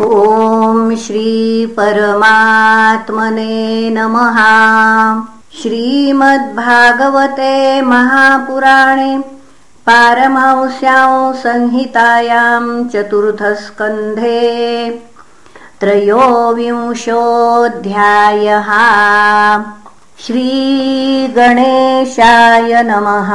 ॐ 0.00 0.96
श्रीपरमात्मने 0.96 3.90
नमः। 3.90 4.38
श्रीमद्भागवते 5.62 7.82
महापुराणे 7.82 9.18
पारमांस्यां 9.86 11.32
संहितायां 11.32 12.88
चतुर्थस्कन्धे 12.88 14.40
त्रयोविंशोऽध्यायः। 15.80 18.70
श्रीगणेशाय 20.26 22.82
नमः। 22.82 23.30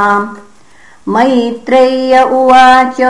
मैत्रेय्य 1.14 2.24
उवाच 2.24 3.02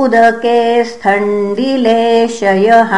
उदके 0.00 0.60
स्थण्डिलेशयः 0.90 2.92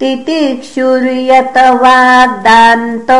तितिक्षुर्यत 0.00 1.58
वाग्दान्त 1.82 3.10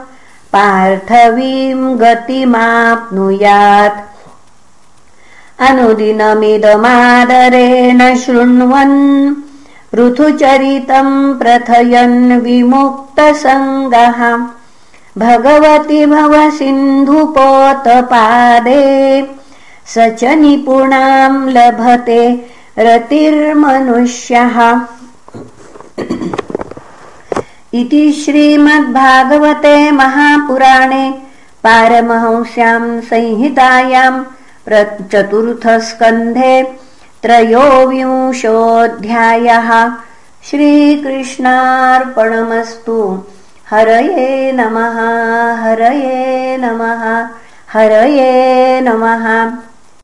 पार्थवीम् 0.52 1.98
गतिमाप्नुयात्। 1.98 4.00
अनुदिनमिदमादरेण 5.60 8.16
शृण्वन् 8.16 9.34
पृथुचरितम् 9.92 11.34
प्रथयन् 11.38 12.40
विमुक्तसङ्गः। 12.42 14.20
भगवति 15.18 16.06
भव 16.06 16.34
सिन्धुपोतपादे 16.50 17.62
स 19.86 19.98
च 19.98 20.24
निपुणाम् 20.40 21.48
लभते 21.50 22.20
रतिर्मनुष्यः। 22.78 24.58
इति 27.74 28.12
श्रीमद्भागवते 28.12 29.90
महापुराणे 29.90 31.10
पारमहंस्याम् 31.64 33.00
संहितायाम् 33.00 34.24
चतुर्थस्कन्धे 35.12 36.54
त्रयोविंशोऽध्यायः 37.22 39.70
श्रीकृष्णार्पणमस्तु। 40.50 42.98
हरये 43.70 44.52
नमः 44.52 44.98
हरये 45.62 46.56
नमः 46.56 47.02
हरये 47.72 48.80
नमः 48.80 49.24